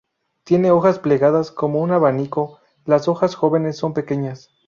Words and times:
Tiene 0.43 0.71
hojas 0.71 0.97
plegadas 0.97 1.51
como 1.51 1.79
un 1.79 1.91
abanico; 1.91 2.57
las 2.85 3.07
hojas 3.07 3.35
jóvenes 3.35 3.77
son 3.77 3.93
pequeñas. 3.93 4.49